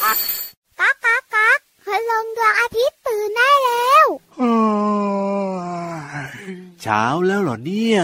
[0.00, 4.06] ก๊ากก๊ากก๊ากคืลงดวงอาทิตย์ตื่นได้แล้ว
[6.82, 8.00] เช้าแล้วเหรอเนี่ย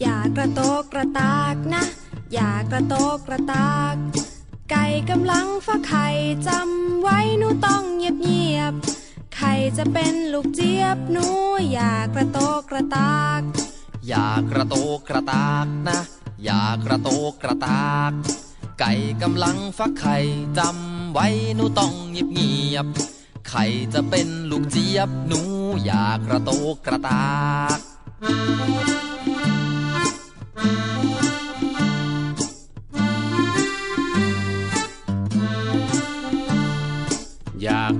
[0.00, 1.84] อย่ากระโตกกระตากนะ
[2.32, 3.94] อย่ากระโตกกระตาก
[4.70, 6.06] ไก่กำลังฟักไข่
[6.46, 8.99] จำไว้หนูต้องเงียบเงียบๆไข่
[9.78, 11.26] จะเป็นลูกเจี๊ยบหนู
[11.70, 13.40] อย่ากระโตกกระตาก
[14.08, 16.00] อย่ากระโตกกระตากนะ
[16.44, 18.12] อย่ากระโตกกระตาก
[18.80, 20.16] ไก่กำลังฟักไข่
[20.58, 22.86] จำไว้หนูต้องเงียบเงียบ
[23.48, 25.40] ไข่จะเป็นลูกเจี๊ยบหนู
[25.84, 27.24] อย่ากระโตกกระตา
[27.76, 27.78] ก
[28.22, 31.29] อย่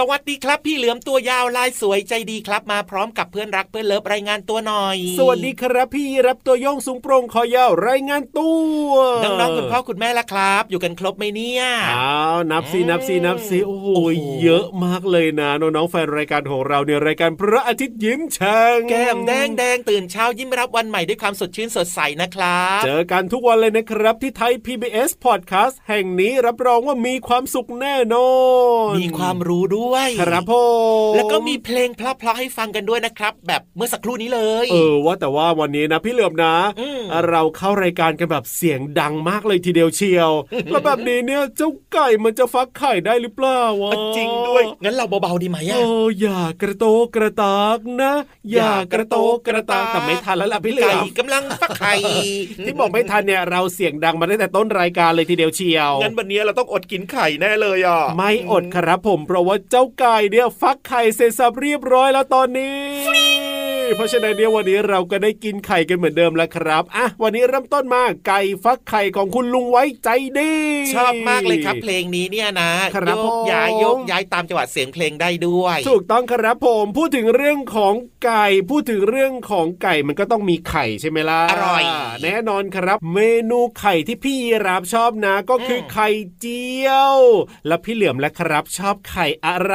[0.00, 8.50] สวัสดีครับ พี่เหลือมตัวยาวลายสวยใจดีครับ มาพร้อมกับเพื่อนรักเพื่อนเลิฟรายงานตัวหน่อย สวัสดีครับพี่รับตัวโยงสูงโปร่งคอยาวรายงานตั
[8.86, 8.90] ว
[9.24, 14.08] น้องๆคุณพ่อคุณแม่ละครับ อยู่กันครบไหมเนี่ยอ้าวนับสินับสินับสิโอ้โหโอ้โห
[14.42, 28.30] เยอะมากเลยนะน้องๆแฟนรายการของเราเนี่ยรายการพระอาทิตย์ยิ้มแฉ่งแก้มแดงแดงตื่นเช้ายิ้มรับวันใหม่ด้วยความสดชื่นสดใสนะครับเจอกันทุกวันเลยนะครับที่ไทย PBS Podcast แห่งนี้รับรองว่ามีความสุขแน่นอ
[28.90, 29.87] นมีความรู้ด้วย
[30.20, 30.52] ครับผ
[31.10, 40.30] มแล้วก็มีเพลงเพราะๆให้ฟังกันด้วยนะครับ แบบเมื่อสักครู่นี้เลย เออว่าแต่ว่าวันนี้นะพี่เหลือมนะอืมเราเข้ารายการกันแบบเสียงดังมากเลยทีเดียวเชียว
[40.70, 48.12] แล้วแบบนี้เนี่ยเจ้าไก่มันจะฟักไข่ได้หรือเปล่าวะจริงด้วย งั้นเราเบาๆดีไหมโอ้อะอย่ากระโตกกระตากนะ
[48.52, 51.94] อย่ากระโตกกระตากแต่ไม่ทันแล้วล่ะพี่เหลืไก่อมกำลังฟักไข่
[52.64, 63.57] ที่บอกไม่ทันเนี่ยเราเสียงดังมาตั้งแต่ต้นรายการเลยทีเดียวเชียวงั้นวันนี้เราต้องอดกินไข่แน่เลยอะไม่อดครับผมเพราะว่าเจ้าไก่เนี่ยฟักไข่เสร็จสับเรียบร้อยแล้วตอนนี้
[63.96, 70.52] เพราะฉะนั้นเนี่ยวันนี้เราก็ได้กินไข่กันเหมือนเดิมแล้วครับอะวันนี้เริ่มต้นมาไก่ฟักไข่ของคุณลุงไว้ใจดี
[70.94, 77.94] ชอบมากเลยครับ เพลงนี้เนี่ยนะครับโยกย้ายผมโยกย้ายตามจังหวะเสียงเพลงได้ด้วย ถูกต้องครับผมพูดถึงเรื่องของ
[78.24, 81.82] ไก่พูดถึงเรื่องของไก่มันก็ต้องมีไข่ใช่ไหมล่ะอร่อย
[82.22, 83.18] แน่นอนครับ เม
[83.50, 86.08] นูไข่ที่พี่รับชอบนะ ก็คืออมไข่
[86.40, 87.18] เจียว
[87.66, 89.72] แล้วพี่เหลือมและครับชอบไข่อะไ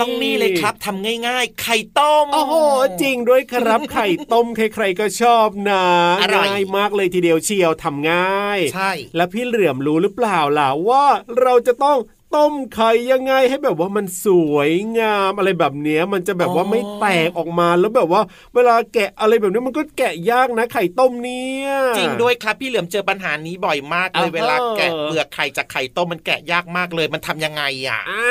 [0.00, 2.54] ต้องนี่เลยครับทำง่าย ๆ ไข่ต้มโอ้โห
[3.02, 5.84] จริงด้วยครับ ไข่ต้มใครๆก็ชอบนะ
[6.22, 11.04] อร่อยง่ายมากเลยทีเดียวเชียวทำง่าย ใช่ แล้วพี่เหลือมรู้หรือเปล่าล่ะว่า
[11.40, 11.98] เราจะต้อง
[12.36, 18.22] ต้มไข่ยังไงให้แบบว่ามันสวยงามอะไรแบบเนี้ยมันจะแบบว่าไม่แตกออกมาแล้วแบบว่า
[18.54, 28.22] เวลาแกะอะไรแบบนี้มันก็แกะยากนะไข่ต้มเนี่ยจริงด้วยครับพี่เหลือมเจอปัญหานี้บ่อยมากเลยอ่าฮะเวลาแกะเปลือกไข่จากไข่ต้มมันแกะยากมากเลยมันทำยังไงอะอ่า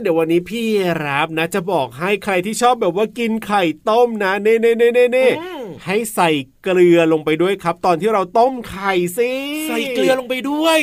[0.00, 0.64] เดี๋ยววันนี้พี่
[1.06, 6.30] รับนะ จะบอกให้ใครที่ชอบแบบว่ากินไข่ต้มนะเน่เน่เน่เน่เน่อืมให้ใส่
[6.64, 9.32] เกลือลงไปด้วยครับ ตอนที่เราต้มไข่สิ
[9.68, 10.78] ใส่เกลือลงไปด้วย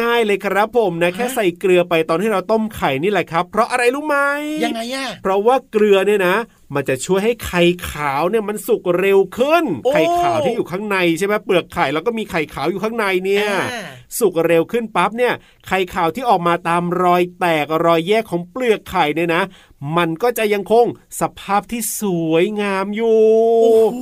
[0.00, 4.16] ง่าย ๆ เลยครับผมนะแค่ใส่เกลือไปตอนที่เราต้มไข่นี่แหละครับ เพราะอะไรรู้ไหม
[4.64, 6.36] ยังไงอะเพราะว่าเกลือเนี่ยนะ
[6.74, 13.86] มันจะช่วยให้ไข่ขาวเนี่ยมันสุกเร็วขึ้นโอ้ไข่ขาวที่อยู่ข้างในใช่ไหมเปลือกไข่แล้วก็มีไข่ขาวอยู่ข้างในเนี่ยอ่า
[14.18, 15.34] สุกเร็วขึ้นปั๊บเนี่ย
[15.66, 19.42] ไข่ขาวที่ออกมาตามรอยแตกรอยแยกของเปลือกไข่เนี่ยนะ
[19.98, 20.86] มันก็จะยังคง
[21.20, 23.20] สภาพที่สวยงามอยู่
[23.62, 23.98] โอ้โห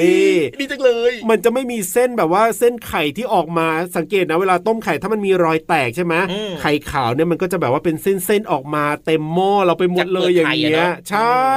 [0.00, 3.66] นี่ดีจังเลย มันจะไม่มีเส้นแบบว่าเส้นไข่ที่ออกมา
[3.96, 11.50] สังเกตนะเวลาต้มไข่ถ้ามันมีรอยแตกใช่ไหมอืมไข่ขาวเนี่ยมันก็จะแบบว่าเป็นเส้นๆออกมาเต็มหม้อเราไปหมดเลยอย่างเงี้จากเปลืยอกไข่อะเนอะใช่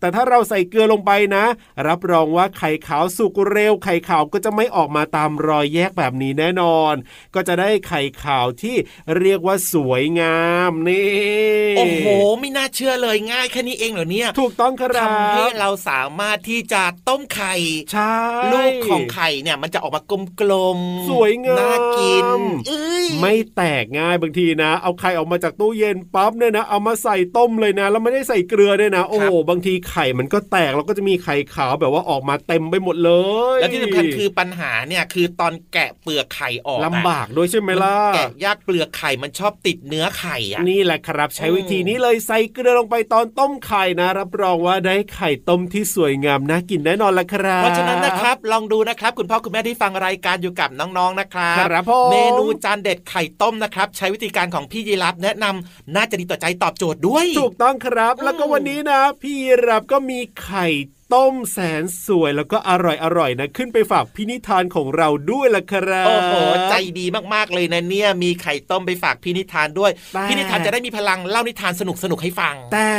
[0.00, 1.44] แต่ถ้าเราใส่เกลือลงไปนะ
[1.88, 6.94] รับรองว่าไข่ขาวสุกเร็ว ไข่ขาวก็จะไม่ออกมาตามรอยแยกแบบนี้แน่นอน
[7.34, 8.76] ก็จะได้ไข่ขาวที่
[9.18, 10.40] เรียกว่าสวยงา
[10.70, 12.06] มนี่โอ้โห
[12.40, 17.54] ไม่น่าเชื่อเลยง่ายแค่นี้เองเหรอเนี่ยถูกต้องครับทำให้เราสามารถที่จะต้มไข่
[17.92, 18.16] ใช่
[18.52, 20.02] ลูกของไข่เนี่ยมันจะออกมา
[20.40, 22.26] กลมๆสวยงามน่ากิน
[22.68, 33.12] เอ้ยไม่แตกง่ายบางทีนะ เอาไข่ออกมาจากตู้เย็นปั๊บเนี่ยนะเอามาใส่ต้มเลยนะ แล้วไม่ได้ใส่เกลือด้วยนะ โอ้โหบางทีไข่มันก็แตกแล้วก็จะมีไข่ขาวแบบว่าออกมาเต็มไปหมดเล
[33.56, 59.36] ย แล้วที่สำคัญคือปัญหาเนี่ยคือตอนแกะเปลือกไข่ออกอะลำบากด้วยใช่ไหมล่ะแกะยากเปลือกไข่มันชอบติดเนื้อไข่อะนี่แหละครับใช้วิธีนี้เลยใส่เกลือลงไปตอนต้มไข่นะ รับรองว่าได้ไข่ต้มที่สวยงามน่ากินแน่นอนละครับ เพราะฉะนั้นนะครับลองดูนะครับ คุณพ่อคุณแม่ที่ฟังรายการอยู่กับน้องๆนะครับครับผมเมนูจานเด็ดไข่ต้มนะครับ ใช้วิธีการของพี่ยีรับแนะนำน่าจะดีต่อใจตอบโจทย์ด้วย ถูกต้องครับ แล้วก็วันนี้นะ พี่
[59.66, 60.66] รับก็มีไข่
[61.14, 66.34] ต้มแสนสวยแล้วก็อร่อยอร่อยๆนะ ขึ้นไปฝากพี่นิทานของเราด้วยละครับโอ้โห
[66.70, 72.90] ใจดีมากๆเลยนะเนี่ยมีไข่ต้มไปฝากพี่นิทานด้วยแต่พี่นิทานจะได้มีพลังเล่านิทานสนุกสนุกๆให้ฟัง แต่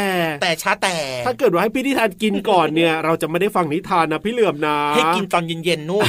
[0.42, 0.96] แต่ช้าแต่
[1.26, 6.08] ถ้าเกิดว่าให้พี่นิทานกินก่อนเนี่ย เราจะไม่ได้ฟังนิทานนะพี่เหลื่อมนะ ให้กินตอนเย็นๆนู่น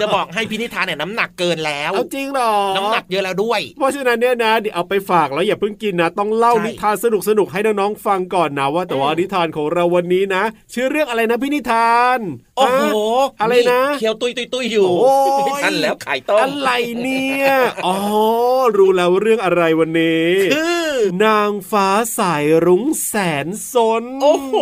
[0.00, 10.42] จะบอกให้พี่นิทานเนี่ยน้ำหนักเกินแล้วเอาจริงเหรอน้ำหนักเยอะแล้วด้วย เพราะฉะนั้นเนี่ยนะเดี๋ยวเอาไปฝากแล้วอย่าเพิ่งกินนะต้องเล่าใช่นิทานสนุกสนุกๆให้น้องๆฟังก่อนนะว่าแต่ว่าอืมนิทานของเราวันนี้นะ
[10.74, 12.18] ชื่อเรื่องอะไรนะพี่นิทาน
[12.56, 12.96] โอ้โห
[13.38, 16.70] ฮะอะไรนะเคี้ยวตุยตุยตุยอยู่โอ้ยไม่ทันแล้วไข่ต้มอะไร
[17.02, 17.46] เนี่ย
[17.86, 17.96] อ๋อ
[18.76, 20.90] รู้แล้วเรื่องอะไรวันนี้คือ
[21.24, 23.14] นางฟ้าสายรุ้งแส
[23.44, 24.54] นสน โอ้โห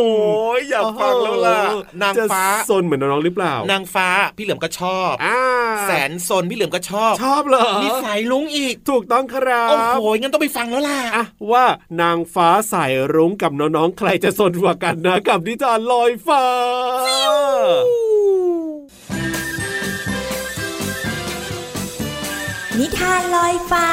[0.68, 5.38] อยากฟังแล้วล่ะโอ้โหนางฟ้าจะสนเหมือนน้องๆหรือเปล่า นางฟ้าพี่เหลือมก็ชอบอ่า
[5.86, 11.64] แสนซนพี่เหลือมก็ชอบ ชอบเหรอมีสายลุงอีก ถูกต้องครับ โอ้โห งั้นต้องไปฟังแล้วล่ะอะว่า
[12.00, 16.44] นางฟ้าสายรุ้งกับน้องๆ ใครจะสนกว่ากันนะกับนิทานลอยฟ้า
[22.80, 23.88] นิทานลอยฟ้า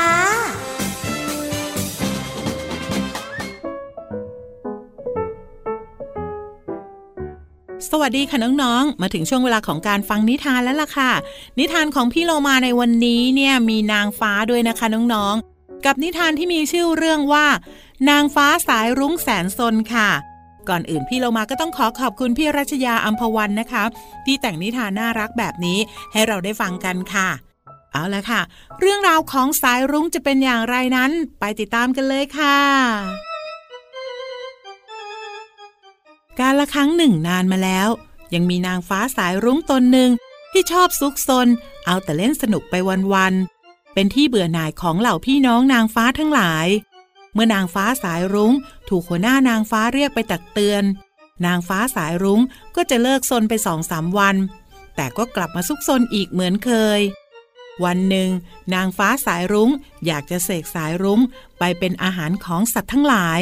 [7.92, 11.12] สวัสดีค่ะน้องๆ มาถึงช่วงเวลาของการฟังนิทานแล้วล่ะค่ะ
[11.60, 17.46] นิทานของพี่โลมาในวันนี้เนี่ยมีนางฟ้าด้วยนะคะน้องๆ กับนิทานที่มีชื่อเรื่องว่า
[18.10, 20.10] นางฟ้าสายรุ้งแสนซนค่ะ
[20.70, 23.84] ก่อนอื่นพี่โลมาก็ต้องขอขอบคุณพี่รัชยาอัมพวันนะคะ
[24.26, 25.80] ที่แต่งนิทานน่ารักแบบนี้
[26.12, 27.49] ให้เราได้ฟังกันค่ะ
[27.94, 28.42] เอาละค่ะ
[28.80, 32.60] เรื่องราวของสายรุ้งจะเป็นอย่างไรนั้น ไปติดตามกันเลยค่ะ
[36.40, 37.90] การละครั้งหนึ่งนานมาแล้ว
[38.34, 40.12] ยังมีนางฟ้าสายรุ้งตนหนึ่ง
[40.52, 41.48] ที่ชอบซุกซน
[41.86, 42.74] เอาแต่เล่นสนุกไป
[43.14, 46.68] วันๆเป็นที่เบื่อหน่ายของเหล่าพี่น้องนางฟ้าทั้งหลาย
[47.34, 48.54] เมื่อนางฟ้าสายรุ้ง
[48.90, 50.84] ถูกหัวหน้านางฟ้าเรียกไปตักเตือน
[51.46, 52.42] นางฟ้าสายรุ้ง
[52.76, 54.36] ก็จะเลิกซนไปสองสามวัน
[54.96, 57.00] แต่ก็กลับมาซุกซนอีกเหมือนเคย
[57.84, 58.30] วันหนึ่ง
[58.74, 59.72] นางฟ้าสายรุ้ง
[60.06, 61.20] อยากจะเสกสายรุ้ง
[61.60, 63.42] ไปเป็นอาหารของสัตว์ทั้งหลาย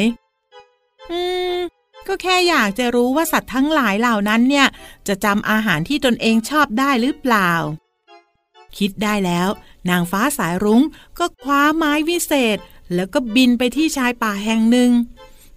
[1.10, 1.20] อื
[1.56, 1.58] ม
[2.06, 4.66] ก็แค่อยากจะรู้ว่าสัตว์ทั้งหลายเหล่านั้นเนี่ย
[5.08, 7.52] จะจำอาหารที่ตนเองชอบได้หรือเปล่า
[8.78, 9.48] คิดได้แล้ว
[9.90, 10.82] นางฟ้าสายรุ้ง
[11.18, 12.58] ก็คว้าไม้วิเศษ
[12.94, 14.90] แล้วก็บินไปที่ชายป่าแห่งหนึ่ง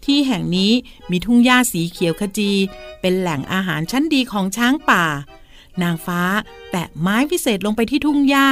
[0.05, 0.71] ที่แห่งนี้
[1.11, 2.51] มีทุ่งหญ้าสีเขียวขจี
[3.01, 5.05] เป็นแหล่งอาหารชั้นดีของช้างป่า
[5.83, 6.21] นางฟ้า
[6.71, 8.49] แตะไม้วิเศษลงไปที่ทุ่งหญ้า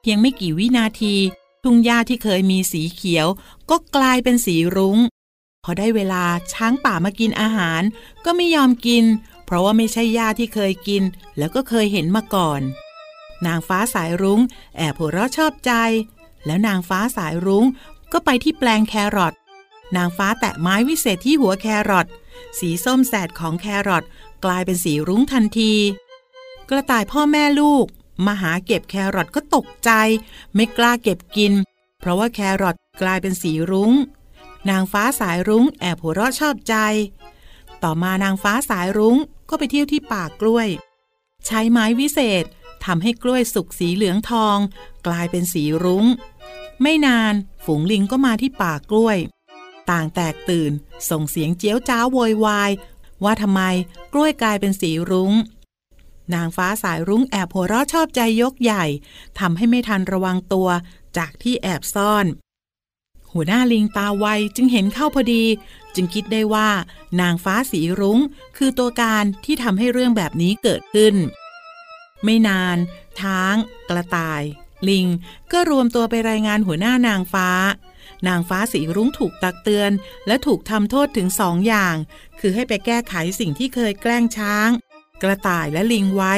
[0.00, 1.14] เพียงไม่กี่วินาที
[1.64, 3.26] ทุ่งหญ้าที่เคยมีสีเขียว
[3.70, 4.98] ก็กลายเป็นสีรุง้ง
[5.64, 7.82] พอได้เวลาช้างป่ามากินอาหาร
[8.24, 9.04] ก็ไม่ยอมกิน
[9.44, 11.02] เพราะว่าไม่ใช่หญ้าที่เคยกิน
[11.38, 12.60] แล้วก็เคยเห็นมาก่อน
[13.46, 14.40] นางฟ้าสายรุง้ง
[14.76, 15.72] แอบหัวเราะชอบใจ
[16.46, 17.66] แล้วนางฟ้าสายรุง้ง
[18.12, 19.34] ก็ไปที่แปลงแครอท
[19.96, 22.06] นางฟ้าแตะไม้วิเศษที่หัวแครอท
[22.58, 24.04] สีส้มแสดของแครอท
[24.44, 25.74] กลายเป็นสีรุ้งทันที
[26.70, 27.86] กระต่ายพ่อแม่ลูก
[28.26, 29.90] มาหาเก็บแครอทก็ตกใจ
[30.54, 31.52] ไม่กล้าเก็บกิน
[32.00, 33.92] เพราะว่าแครอทกลายเป็นสีรุง้ง
[34.70, 36.74] นางฟ้าสายรุ้งแอบหัวเราะชอบใจ
[37.82, 39.16] ต่อมานางฟ้าสายรุ้ง
[39.48, 40.68] ก็ไปเที่ยวที่ป่ากล้วย
[41.46, 42.44] ใช้ไม้วิเศษ
[42.84, 44.58] ทำให้กล้วยสุกสีเหลืองทอง
[45.06, 46.04] กลายเป็นสีรุง้ง
[46.82, 49.18] ไม่นานฝูงลิงก็มาที่ป่ากล้วย
[49.90, 50.72] ต่างแตกตื่น
[51.10, 52.70] ส่งเสียงเจี๊ยวจ้าวโวยวาย
[53.24, 53.62] ว่าทำไม
[54.12, 55.32] กล้วยกลายเป็นสีรุง้ง
[56.34, 58.84] นางฟ้าสายรุ้งแอบหัวเราะชอบใจยกใหญ่
[59.38, 60.68] ทำให้ไม่ทันระวังตัว
[61.16, 62.26] จากที่แอบซ่อน
[63.32, 65.44] หัวหน้าลิงตาไวจึงเห็นเข้าพอดี
[65.94, 66.68] จึงคิดได้ว่า
[67.20, 68.18] นางฟ้าสีรุง้ง
[68.56, 71.14] คือตัวการที่ทำให้เรื่องแบบนี้เกิดขึ้น
[72.24, 72.76] ไม่นาน
[73.18, 73.54] ช้าง
[73.88, 74.42] กระต่าย
[74.88, 75.06] ลิง
[75.52, 77.48] ก็รวมตัวไปรายงานหัวหน้านางฟ้า
[78.28, 79.90] นางฟ้าสีรุ้งถูกตักเตือน
[80.26, 81.96] และถูกทำโทษถึงสองอย่าง
[82.40, 84.68] คือให้ไปแก้ไขสิ่งที่เคยแกล้งช้าง
[85.22, 86.34] กระต่ายและลิงไว้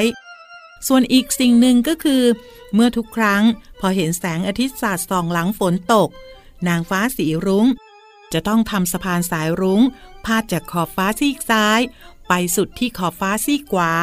[0.87, 2.23] ส่วนอีกสิ่งหนึ่งก็คือ
[2.73, 3.43] เมื่อทุกครั้ง
[3.79, 6.09] พอเห็นแสงอาทิตย์สาดส่องหลังฝนตก
[6.67, 7.67] นางฟ้าสีรุง้ง
[8.33, 9.81] จะต้องทำสะพานสายรุง้ง
[10.25, 11.79] พาดจากขอบฟ้าซีกซ้าย
[12.27, 13.93] ไปสุดที่ขอบฟ้าซีกขวา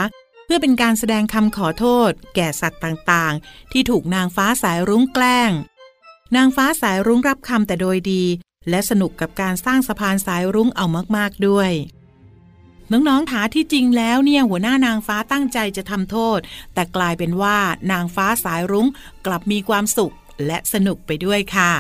[0.44, 5.50] เพื่อเป็นการแสดงคำขอโทษ แก่สัตว์ต่างๆ ที่ถูกนางฟ้าสายรุ้งแกล้ง
[6.36, 8.24] นางฟ้าสายรุ้งรับคำแต่โดยดี
[8.70, 11.70] และสนุกกับการสร้างสะพานสายรุ้งเอามากๆด้วย
[12.92, 16.38] น้องๆถาที่จริงแล้วเนี่ยหัวหน้านางฟ้าตั้งใจจะทำโทษ
[16.74, 17.56] แต่กลายเป็นว่า
[17.92, 18.88] นางฟ้าสายรุ้ง
[19.26, 20.14] กลับมีความสุข
[20.46, 21.72] และสนุกไปด้วยค่ะ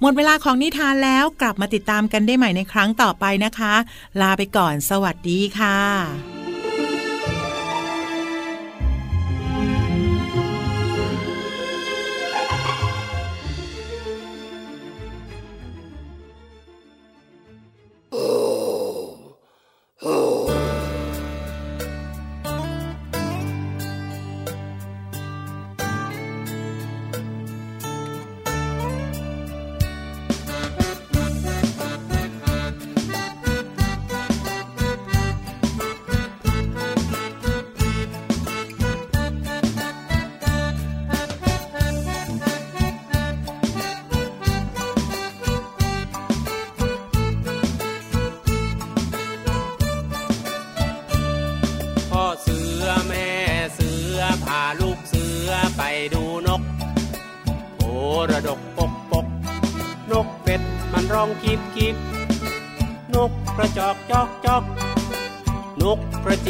[0.00, 3.74] หมดเวลาของนิทานแล้วกลับมาติดตามกันได้ใหม่ในครั้งต่อไปนะคะ
[4.20, 6.41] ลาไปก่อนสวัสดีค่ะ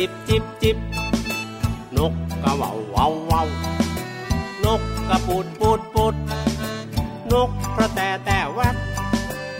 [0.05, 0.77] จิบจิบจิบ
[1.97, 3.43] นกกระว่าเว่าว่า
[4.65, 6.15] นกกระปูดปูดปูด
[7.33, 8.77] นกกระแตแต่แวด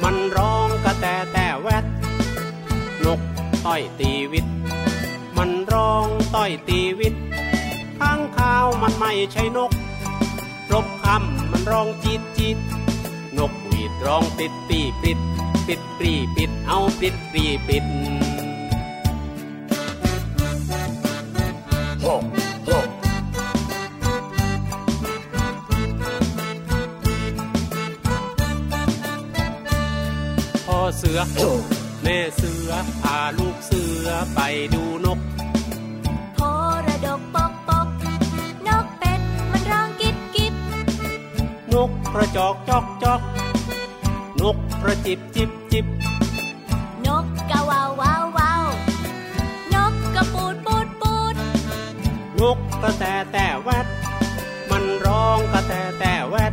[0.03, 1.85] มันร้องกระแตแต่แวด
[3.05, 3.21] นก
[3.65, 4.47] ต้อยตีวิต
[5.37, 7.15] มันร้องต้อยตีวิต
[7.99, 9.73] ข้างข้าวมันไม่ใช่นก
[10.73, 12.59] รบคำมันร้องจีดจีด
[13.39, 15.19] นกหวีดร้องปิดปีปิด
[15.67, 17.87] ปิดปรีปิดเอาปิดปรีปิด
[31.19, 31.57] อเสือ
[32.02, 32.71] แม่เสือ
[33.02, 34.40] พาลูกเสือไป
[34.75, 35.19] ดูนก
[36.35, 36.38] โพ
[36.87, 37.88] ระดกปกปก
[38.69, 40.54] นกเป็ดมันร้องกิบกิบ
[41.75, 43.21] นกกระจอกจอกจอก
[44.40, 45.87] นกกระจิบจิบจิบ
[47.07, 48.66] นกกะวาววาววาว
[49.75, 51.35] นกกระปูดปูดปูด
[52.40, 53.87] นกกระแตแต่แวด
[54.71, 56.52] มันร้องกระแตแต่แวด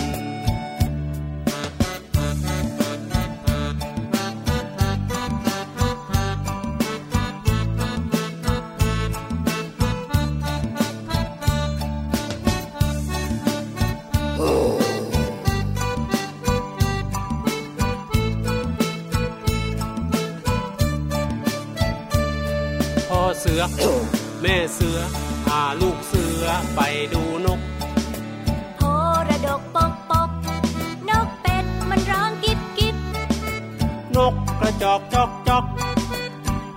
[34.93, 35.65] อกจอกจอก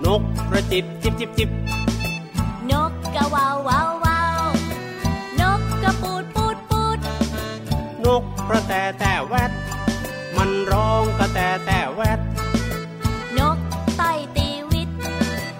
[0.05, 1.49] นกกระจิบจิบจิบจิบ
[2.71, 4.41] นกกะวาววาววาว
[5.41, 6.99] นกกระปูดปูดปูด
[8.05, 9.51] นกกระแตแต่แวด
[10.37, 12.19] มันร้องกระแตแต่แวด
[13.39, 13.57] นก
[13.99, 14.89] ต่อยตีวิต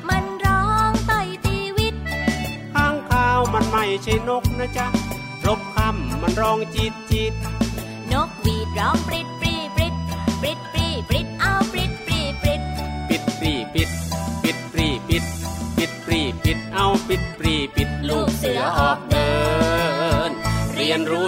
[0.09, 1.95] มันร้องต่อยตีวิต
[2.73, 4.87] ข้างข้าวมันไม่ใช่นกนะจ๊ะ
[5.45, 7.33] รบคำมันร้องจีดจีด
[8.11, 9.34] นกหวีดร้องปริดปรีปริด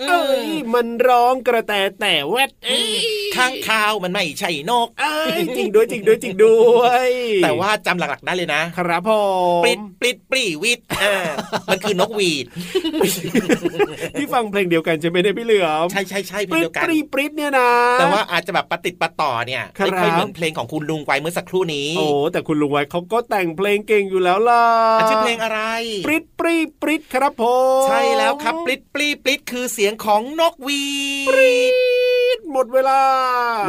[0.00, 2.86] เอ้ยมันร้องกระแตแต่แวดเอ้ย
[3.36, 7.10] ข้างคาวมันไม่ใช่นก เอ้ยจริงด้วยจริงด้วยจริงด้วย
[7.44, 9.10] แต่ว่าจำหลักๆได้เลยนะ ครับผ
[9.60, 11.14] มปลิดปลิดปลีวิทย์อ่า
[11.72, 12.46] มันคือนกหวีด
[14.18, 17.70] ที่ฟังเพลงเดียวกันใช่ไหมเนี่ยพี่เหลือมใช่ใช่ใช่เพปลงริเดีดยวกัปนรีปริดเนี่ยนะ
[18.00, 24.64] แต่ว่าอาจจะแบบปฏิดปะต่อเนี่ยครับไม่ค่อยเหมือนเพลงของคุณลุงไปเมื่อสักครู่นี้โอ้แต่คุณลุงไว้เขาก็แต่งเพลงเก่งอยู่แล้วล่ะ
[24.98, 25.60] อะชื่อเพลงอะไร
[26.06, 27.44] ปริดปรีปริดครับผ
[27.82, 30.84] มใช่แล้วครับปลิดปลีปลิดคือเสียงของนกหวี
[32.38, 33.00] ดหมดเวลา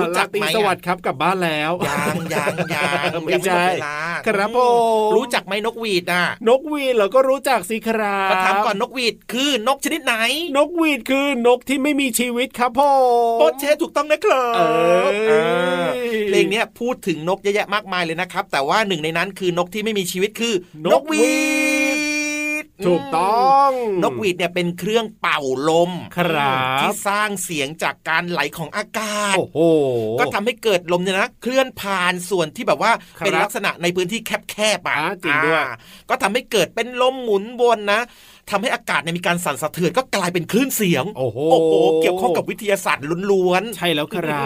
[0.01, 2.81] รู้จักลาตรีไหมอะสวัสดิ์ครับกลับบ้านแล้วยังยังยั
[3.19, 4.59] งไม่ยังใช่หมดเวลาครับผ
[5.07, 10.15] มรู้จักไหมนกหวีดอะ นกหวีดเราก็รู้จักสิครับก็ถามก่อนนกหวีดคือนกชนิดไหน
[10.57, 12.81] นกหวีดคือนกที่ไม่มีชีวิตครับผ
[13.35, 14.69] มโปเชถูกต้องนะครับเอ้
[15.13, 15.87] ยอ่า
[16.27, 20.53] เพลงเนี้ยพูดถึงนกเยอะแยะมากมายเลยนะครับ แต่ว่าหนึ่งในนั้นคือนกที่ไม่มีชีวิตคือ
[20.85, 21.72] นกหวีด
[22.87, 23.71] ถูกต้อง
[24.03, 25.39] นกหวีดเนี่ยเป็นเครื่องเป่า
[25.69, 29.59] ลมครับที่สร้างเสียงจากการไหลของอากาศโอ้โห
[30.19, 34.19] ก็ทำให้เกิดลมเนี่ยนะเคลื่อนผ่านส่วนที่แบบว่าครับเป็นลักษณะในพื้นที่
[34.51, 35.67] แคบๆอะอ่าจริงด้วยอ่า
[36.09, 38.01] ก็ทำให้เกิดเป็นลมหมุนวนนะ
[38.49, 44.43] ทำให้อากาศเนี่ยมีการสั่นสะเทือนก็กลายเป็นคลื่นเสียง โอ้โหโอ้โหเกี่ยวข้องกับวิทยาศาสตร์ล้วนใช่แล้วครั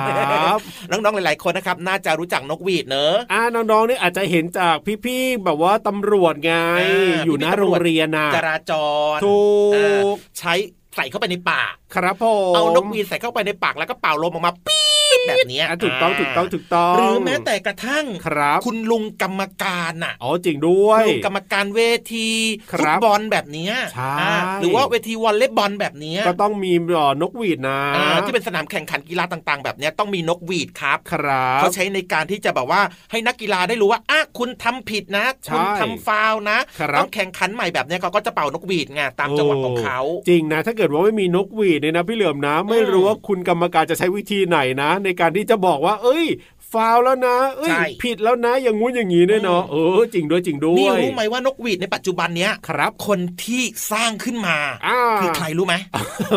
[0.57, 4.75] บๆน้องๆหลาย ๆคนนะครับน่าจะรู้จักนกหวีดเนอะอ่าน้องๆนี่อาจจะเห็นจาก
[5.05, 8.71] พี่ๆแบบว่าตำรวจไงอ่าอยู่หน้าพี่ๆโรตำรวงจเรียนนะจราจ
[9.15, 9.37] รถู
[9.75, 10.05] อ่าก
[10.39, 10.53] ใช้
[10.95, 14.85] ใส่เข้าไปในปากครับผมเอานกหวีดใส่เข้าไปในปากแล้วก็เป่าลมออกมาปี๊
[15.17, 21.81] ดแบบเนี้ยอะถูกต้องถูกต้องถูกต้องหรือแม้แต่กระทั่งครับ คุณลุงกรรมการน่ะอ๋อจริงด้วยลุงกรรมการเว
[22.13, 22.29] ที
[22.71, 46.25] ครัฟุบตบอลแบบเนี้ยใช่อ่าหรือว่าเวทีวอลเลย์บอลแบบเนี้ยก็ต้องมีเอ่อนกหวีดนะอ่าที่เป็นสนามแข่งขันกีฬาต่างๆ แบบเนี้ยต้องมีนกหวีดครับครับเขาใช้ในการที่จะแบบว่าให้นักกีฬาได้รู้ว่าอะคุณทำผิดนะใช่คุณทำฟาวล์นะครับต้องแข่งขันใหม่แบบเนี้ยเขาก็จะเป่านกหวีดไงตามจังหวะของเขาจริงนะ ถ้าเกิดว่าไม่มีนกหวีดเนี่ยนะพี่เหลือมนะ ไม่รู้ว่าคุณกรรมการจะใช้วิธีไหนนะ ในการที่จะบอกว่า เอ้ย
[46.73, 54.57] ฟาวแล้วนะเอ้ยใช่ผิดแล้วนะอย่างงู้นอย่างงี้เนี่ยเนาะเออจริงด้วยจริงด้นี่วยรู้ไหมว่านกหวีดในปัจจุบันเนี้ยครับ คนที่สร้างขึ้นมา
[54.87, 55.75] อ่าคือใครรู้ไหม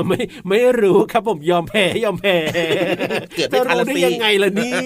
[0.08, 2.36] ไม่ไม่รู้ครับผมยอมแพ้ยอมแพ้
[3.36, 4.78] เกิดไม่ทันจะละรู้ได้สิยังไงล่ะเนี่ย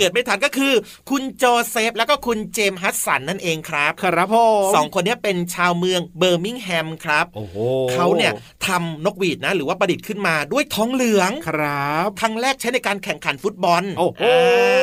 [0.00, 0.72] เกิดไม่ทันก็คือ
[1.10, 4.36] คุณโจเซฟแล้วก็คุณเจมส์ฮัดสันนั่นเองครับครับผ
[4.68, 7.56] มสองคนเนี้ยเป็นชาวเมืองเบอร์มิงแฮมครับโอ้โห
[7.92, 8.32] เขาเนี่ย
[8.66, 14.77] ทำนกหวีดนะ หรือว่าประดิษฐ์ขึ้นมาด้วยทองเหลืองครับครั้งแรกใช้ในการแข่งขันฟุตบอลโอ้โห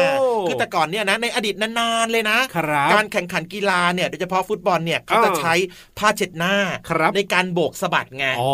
[0.48, 5.54] คือแต่ก่อนเนี่ยนะในอดีตนานๆเลยนะครับการแข่งขันกีฬาเนี่ยโดยเฉพาะฟุตบอลเนี่ยเขาจะอ่าใช้
[6.00, 6.56] ผ้าเช็ดหน้า
[6.90, 8.52] ครับในการโบกสะบัดไงอ๋อ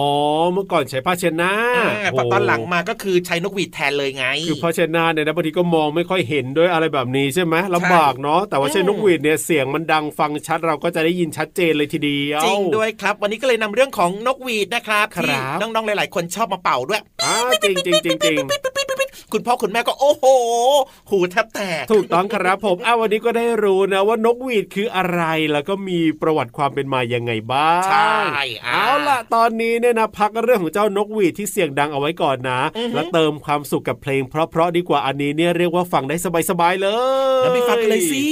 [0.54, 18.38] เมื่อก่อนใช้ผ้าเช็ดหน้าอ่าพอตอนหลังมาก็คือใช้นกหวีดแทนเลยไง คือผ้าเช็ดหน้าเนี่ยนะบางทีก็มองไม่ค่อยเห็นด้วยอะไรแบบนี้ใช่ไหมลำบากเนาะแต่ว่าใช้อืมนกหวีดเนี่ยเสียงมันดังฟังชัดเราก็จะได้ยินชัดเจนเลยทีเดียวจริงด้วยครับ วันนี้ก็เลยนำเรื่องของนกหวีดนะครับครับที่น้องๆหลาย ๆ คนชอบมาเป่าด้วยอ่าจริงจริงจริงจริง
[19.34, 20.26] คุณพ่อคุณแม่ก็โอ้โห
[21.10, 28.16] หูแทบแตก ถูกต้องครับผมอ้าววันนี้ก็ได้รู้นะว่านกหวีดคืออะไรแล้วก็มีประวัติความเป็นมายังไงบ้างใช่
[28.66, 36.16] อ่าเอาล่ะตอนนี้เนี่ยนะพักเรื่องของเจ้านกหวีดที่เสียงดังเอาไว้ก่อนนะอือฮึแล้วเติมความสุขกับเพลงเพราะๆดีกว่าอันนี้เนี่ยเรียกว่าฟังได้
[36.50, 36.90] สบายๆเล
[37.38, 38.26] ยแล้วไปฟังกันเลยสิ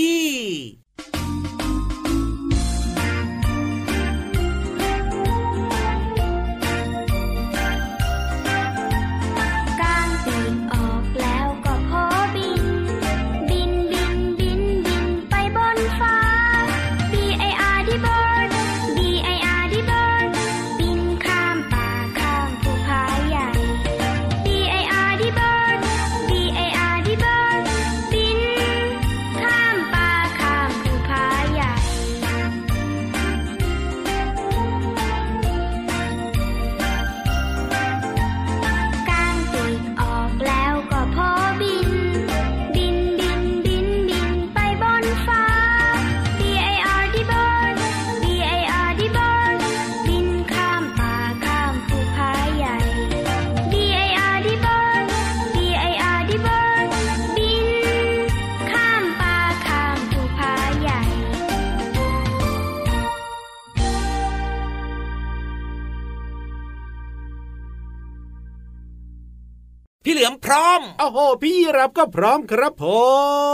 [70.50, 72.86] พี่เหลือมพร้อมโอ้โหพี่รับก็พร้อมครับผ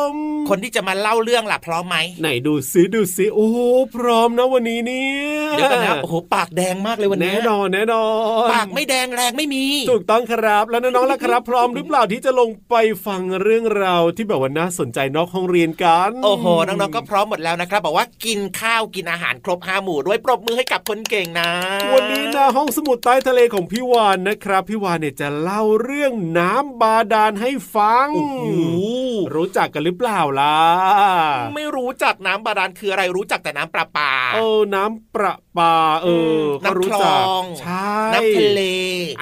[0.10, 0.14] ม
[0.50, 3.58] คนที่จะมาเล่าเรื่องล่ะพร้อมไหมไหนดูซิดูซิโอ้โห
[3.96, 5.10] พร้อมนะวันนี้เนี่
[5.50, 8.06] ยเดี๋ยวกันนะโอ้โหปากแดงมากเลยวันนี้แน่นอนแน่นอ
[8.48, 21.50] นปากไม่แดงแรงไม่มี ถูกต้องครับแล้วน้องๆล่ะครับ พร้อมหรือเปล่าที่จะลงไปฟังเรื่องราวที่แบบว่าน่าสนใจนอกห้องเรียนกันโอ้โหน้องๆก็พร้อมหมดแล้วนะครับบอกว่ากินข้าวกินอาหารครบห้าหมู่ด้วยปรบมือให้กับคนเก่งนะ
[21.94, 28.40] วันนี้นะห้องสมุดใต้ทะเลของพี่วานนะครับพี่วานเนี่ยจะเล่าเรื่องน้ำบบาดาลให้ฟังโอ้โห
[29.36, 30.60] รู้จักกันหรือเปล่าล่ะ
[31.56, 36.08] ไม่รู้จักน้ำบาดาลคืออะไรรู้จักแต่น้ำประปา เออ น้ำประปา เอ
[36.42, 38.62] อมก็รู้จักน้ำคลองใช่น้ำทะเล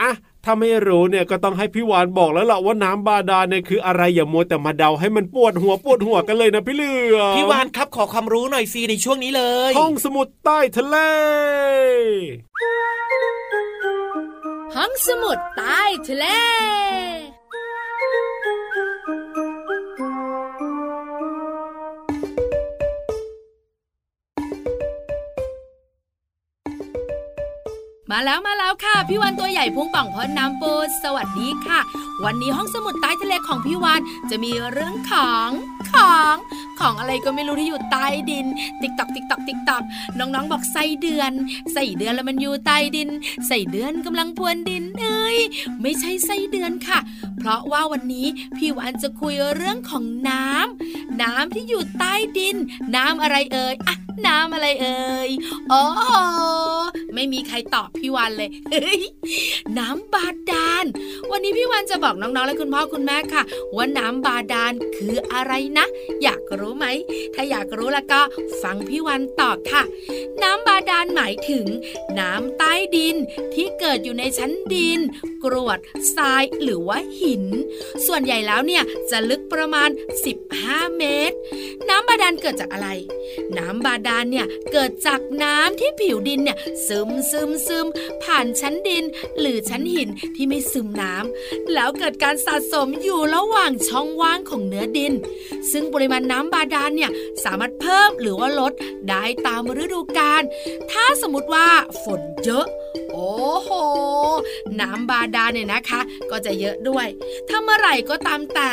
[0.02, 0.12] อะ
[0.45, 10.97] ถ้าไม่รู้เนี่ยก็ต้องให้พี่วานบอกแล้วล่ะว่าน้ำบาดาลเนี่ยคืออะไรอย่ามัวแต่มาเดาให้มันปวดหัวปวดหัวกันเลยนะพี่เหลือมพี่วานครับขอความรู้หน่อยซีในช่วงนี้เลยห้องสมุดใต้ทะเล
[14.76, 16.26] ห้องสมุดใต้ทะเล
[28.12, 31.80] มาแล้วมาแล้วค่ะ พี่วันตัวใหญ่พุงป่องพอน้ำปูสวัสดีค่ะ
[32.24, 35.50] วันนี้ห้องสมุดใต้ทะเลของพี่วันจะมีเรื่องของ
[35.92, 36.36] ของ
[36.80, 38.46] ของอะไรก็ไม่รู้ที่อยู่ใต้ดิน
[38.82, 39.84] ติ๊กตอกติ๊กตอกติ๊กตอก
[40.20, 41.32] น้องๆบอกไส้เดือน
[41.74, 43.10] ไส้เดือนแล้วมันอยู่ใต้ดิน
[43.48, 45.38] ไส้เดือนกำลังพวนดินเอ้ย
[45.82, 47.00] ไม่ใช่ไส้เดือนค่ะ
[47.38, 52.56] เพราะว่าวันนี้พี่วันจะคุยเรื่องของน้ำน้ำที่อยู่ใต้ดิน
[52.96, 53.96] น้ำอะไรเอ่ยอะ
[54.28, 55.30] น้ำอะไรเอ่ย
[55.72, 55.84] อ๋อ
[57.15, 58.49] ไม่มีใครตอบพี่วันเลย
[59.80, 60.86] น้ำบาดาล
[61.32, 63.43] วันนี้พี่วันจะบอกน้องๆและคุณพ่อคุณแม่ค่ะ
[63.76, 65.86] ว่าน้ำบาดาลคืออะไรนะ
[66.23, 66.86] อยากรู้ไหม
[67.34, 68.21] ถ้าอยากรู้แล้วก็
[68.63, 69.84] ฟังพี่วันตอบค่ะ
[70.43, 71.65] น้ำบาดาลหมายถึง
[72.19, 73.15] น้ำใต้ดิน
[73.54, 74.99] ที่เกิดอยู่ในชั้นดิน
[75.43, 75.80] กรวด
[76.15, 77.45] ทรายหรือว่าหิน
[78.08, 79.89] ส่วนใหญ่แล้วเนี่ยจะลึกประมาณ
[80.43, 81.36] 15 เมตร
[81.89, 82.89] น้ำบาดาลเกิดจากอะไร
[83.58, 87.88] น้ำบาดาลเนี่ยเกิดจากน้ำที่ผิวดินเนี่ยซึมซึมซึม
[88.24, 89.04] ผ่านชั้นดิน
[89.39, 95.13] หรือชั้นหินที่ไม่ซึมน้ำแล้วเกิดการสะสมอยู่ระหว่างช่องว่างของเนื้อดิน
[95.72, 97.12] ซึ่งปริมาณน้ำบาดาลเนี่ย
[97.44, 98.74] สามารถเพิ่มหรือว่าลด
[99.10, 100.42] ได้ตามฤดูกาล
[100.92, 101.68] ถ้าสมมติว่า
[102.04, 102.66] ฝนเยอะ
[103.13, 103.70] โอ้โห
[104.82, 107.08] น้ำบาดาลเนี่ยนะคะ ก็จะเยอะด้วย
[107.50, 108.72] ถ้าเมื่อไหร่ก็ตามแต่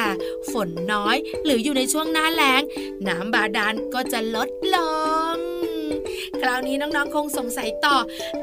[0.52, 2.62] ฝนน้อย หรืออยู่ในช่วงหน้าแล้ง
[3.08, 4.76] น้ำบาดาลก็จะลดล
[5.36, 5.49] ง
[6.40, 7.96] คราวนี้น้องๆคงสงสัยต่อ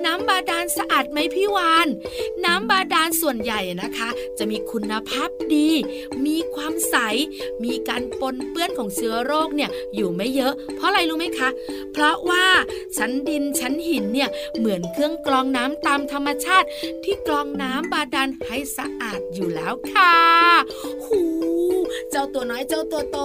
[0.06, 1.88] น้ำบาดาลสะอาดไหมพี่วาน
[2.46, 5.70] น้ำบาดาลส่วนใหญ่นะคะ จะมีคุณภาพดี
[6.26, 6.96] มีความใส
[7.64, 11.50] มีการปนเปื้อนของเชื้อโรคเนี่ยอยู่ไม่เยอะ เพราะอะไรรู้ไหมคะ
[11.94, 12.46] เพราะว่า
[12.98, 16.68] ชั้นดินชั้นหินเนี่ยเหมือนเครื่องกรองน้ำตามธรรมชาติ
[17.04, 20.14] ที่กรองน้ำบาดาลให้สะอาดอยู่แล้วค่ะ
[21.06, 21.22] หู
[22.12, 23.18] เจ้าตัวน้อยเจ้าตัวโต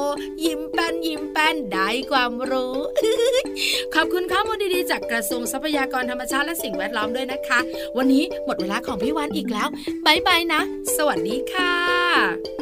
[0.45, 2.77] ยิ้มแป้นยิ้มแป้นได้ความรู้
[3.95, 7.59] ขอบคุณข้อมูลดีๆ จากกระทรวงทรัพยากรธรรมชาติและสิ่งแวดล้อมด้วยนะคะ
[7.97, 9.69] วันนี้หมดเวลาของพี่วันอีกแล้ว
[10.07, 10.61] บายบายนะ
[10.97, 12.62] สวัสดีค่ะ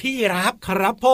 [0.00, 1.06] พี่รับครับผ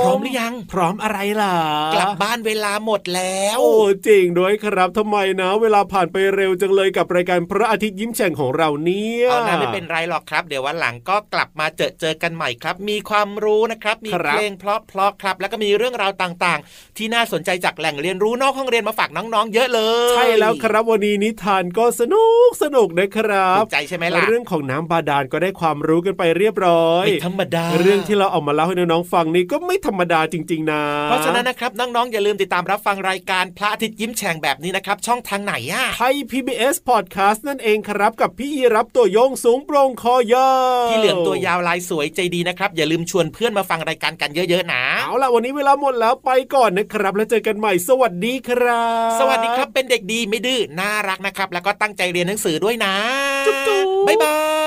[0.00, 1.54] มพร้อมหรือยัง พร้อมอะไรล่ะ
[1.94, 3.72] กลับบ้านเวลาหมดแล้ว โอ้
[4.06, 14.64] จริงด้วยครับทำไมนะ เวลาผ่านไปเร็วจังเลยกับรายการพระอาทิตย์ยิ้มแฉ่งของเราเนี่ยเอานะไม่เป็นไรหรอกครับ เดี๋ยววันหลังก็กลับมาเจอเจอกันใหม่ครับ มีความรู้นะครับ มีครับเพลงเพ
[14.96, 19.80] ราะๆครับ แล้วก็มีเรื่องราวต่างๆ ที่น่าสนใจจากแหล่งเรียนรู้นอกห้องเรียนมาฝากน้องๆ เยอะเล
[20.12, 40.50] ย ใช่แล้วครับวันนี้นิทานก็สนุกสนุกนะครับถูกใจใช่ไหมล่ะเรื่องของน้ำบาดาลก็ได้ความรู้กันไปเรียบร้อยไม่ธรรมดาเรื่องที่เราเอามาเล่าให้น้องๆฟังนี่ก็ไม่ธรรมดาจริง ๆ นะ เพราะฉะนั้นนะครับน้องๆอย่าลืมติดตามรับฟังรายการพระอาทิตย์ยิ้มแฉ่งแบบนี้นะครับ ช่องทางไหนอะไทย PBS Podcast นั่นเองครับกับพี่ยีรับตัวโยงสูงโปร่งคอยา
[40.84, 52.94] วพี่เหลือมตัวยาวลายสวยใจดีนะครับอย่าลืมชวนเพื่อนมาฟังรายการกันเยอะๆนะเอาล่ะวันนี้เวลาหมดแล้วไปก่อนนะครับ แล้วเจอกันใหม่สวัสดีครับ สวัสดีครับเป็นเด็กดีไม่ดื้อน่ารักนะครับ แล้วก็ตั้งใจเรียนหนังสือด้วยนะ
[53.46, 54.57] จุ๊บจุ๊บบ๊ายบายโย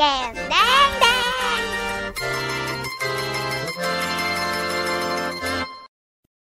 [0.00, 0.18] ยิ้
[0.75, 0.75] ม